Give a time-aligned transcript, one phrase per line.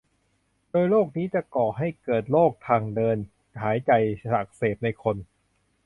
[0.69, 3.17] โดยโรคนี้จะก่อให้เกิดโรคทางเดิน
[3.61, 3.91] หายใจ
[4.31, 5.15] อักเสบในคน